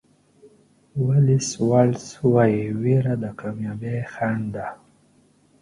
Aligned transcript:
ولېس 1.07 1.49
واټلز 1.69 2.07
وایي 2.33 2.63
وېره 2.81 3.13
د 3.23 3.25
کامیابۍ 3.39 3.97
خنډ 4.13 4.43
ده. 4.55 4.67